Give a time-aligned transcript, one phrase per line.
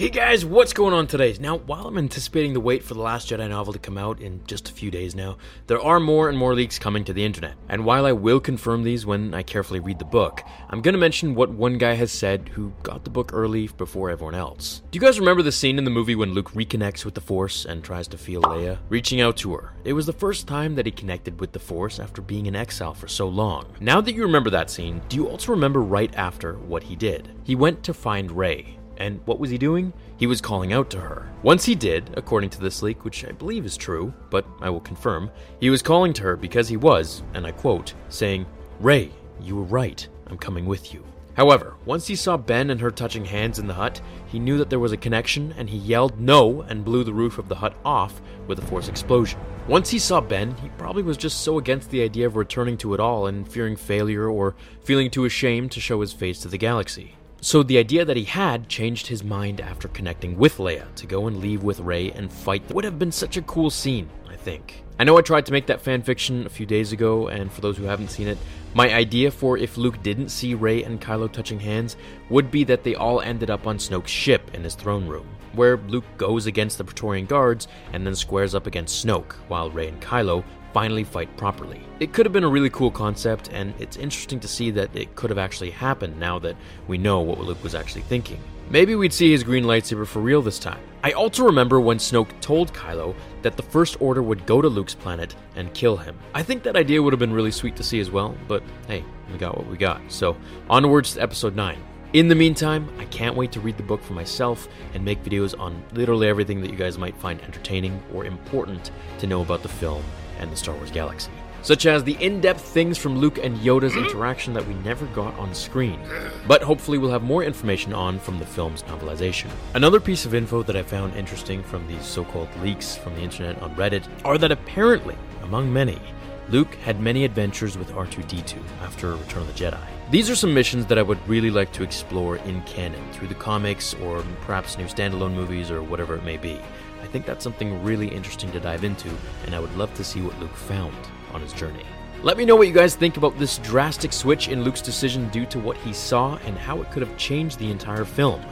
[0.00, 1.36] Hey guys, what's going on today?
[1.38, 4.40] Now, while I'm anticipating the wait for The Last Jedi novel to come out in
[4.46, 5.36] just a few days now,
[5.66, 7.52] there are more and more leaks coming to the internet.
[7.68, 10.40] And while I will confirm these when I carefully read the book,
[10.70, 14.34] I'm gonna mention what one guy has said who got the book early before everyone
[14.34, 14.80] else.
[14.90, 17.66] Do you guys remember the scene in the movie when Luke reconnects with the Force
[17.66, 18.78] and tries to feel Leia?
[18.88, 19.74] Reaching out to her.
[19.84, 22.94] It was the first time that he connected with the Force after being in exile
[22.94, 23.66] for so long.
[23.80, 27.28] Now that you remember that scene, do you also remember right after what he did?
[27.44, 28.79] He went to find Rey.
[29.00, 29.94] And what was he doing?
[30.18, 31.26] He was calling out to her.
[31.42, 34.80] Once he did, according to this leak, which I believe is true, but I will
[34.80, 38.44] confirm, he was calling to her because he was, and I quote, saying,
[38.78, 41.02] Rey, you were right, I'm coming with you.
[41.32, 44.68] However, once he saw Ben and her touching hands in the hut, he knew that
[44.68, 47.74] there was a connection and he yelled no and blew the roof of the hut
[47.82, 49.40] off with a force explosion.
[49.66, 52.92] Once he saw Ben, he probably was just so against the idea of returning to
[52.92, 54.54] it all and fearing failure or
[54.84, 57.14] feeling too ashamed to show his face to the galaxy.
[57.42, 61.26] So the idea that he had changed his mind after connecting with Leia to go
[61.26, 64.84] and leave with Rey and fight would have been such a cool scene, I think.
[64.98, 67.62] I know I tried to make that fan fiction a few days ago, and for
[67.62, 68.36] those who haven't seen it,
[68.74, 71.96] my idea for if Luke didn't see Rey and Kylo touching hands
[72.28, 75.78] would be that they all ended up on Snoke's ship in his throne room, where
[75.78, 80.02] Luke goes against the Praetorian guards and then squares up against Snoke, while Rey and
[80.02, 81.80] Kylo finally fight properly.
[82.00, 85.14] It could have been a really cool concept, and it's interesting to see that it
[85.16, 86.56] could have actually happened now that
[86.88, 88.40] we know what Luke was actually thinking.
[88.70, 90.80] Maybe we'd see his green lightsaber for real this time.
[91.02, 94.94] I also remember when Snoke told Kylo that the First Order would go to Luke's
[94.94, 96.16] planet and kill him.
[96.34, 99.04] I think that idea would have been really sweet to see as well, but hey,
[99.32, 100.00] we got what we got.
[100.08, 100.36] So,
[100.68, 101.82] onwards to episode 9.
[102.12, 105.56] In the meantime, I can't wait to read the book for myself and make videos
[105.56, 109.68] on literally everything that you guys might find entertaining or important to know about the
[109.68, 110.02] film
[110.40, 111.30] and the Star Wars galaxy.
[111.62, 115.38] Such as the in depth things from Luke and Yoda's interaction that we never got
[115.38, 116.00] on screen,
[116.48, 119.48] but hopefully we'll have more information on from the film's novelization.
[119.74, 123.20] Another piece of info that I found interesting from these so called leaks from the
[123.20, 125.14] internet on Reddit are that apparently,
[125.44, 126.00] among many,
[126.50, 129.78] Luke had many adventures with R2D2 after Return of the Jedi.
[130.10, 133.36] These are some missions that I would really like to explore in canon through the
[133.36, 136.60] comics or perhaps new standalone movies or whatever it may be.
[137.00, 139.08] I think that's something really interesting to dive into,
[139.46, 140.96] and I would love to see what Luke found
[141.32, 141.84] on his journey.
[142.24, 145.46] Let me know what you guys think about this drastic switch in Luke's decision due
[145.46, 148.42] to what he saw and how it could have changed the entire film.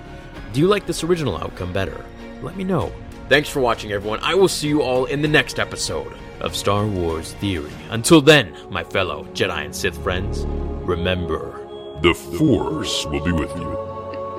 [0.52, 2.04] Do you like this original outcome better?
[2.42, 2.92] Let me know.
[3.28, 4.20] Thanks for watching, everyone.
[4.22, 7.72] I will see you all in the next episode of Star Wars theory.
[7.90, 10.44] Until then, my fellow Jedi and Sith friends,
[10.86, 11.66] remember
[12.02, 13.76] the Force will be with you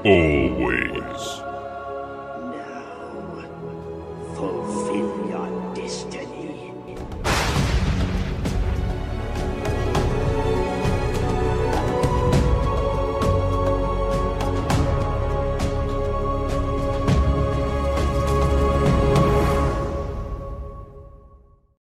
[0.06, 1.22] always.
[2.56, 3.44] Now,
[4.36, 6.29] fulfill your destiny.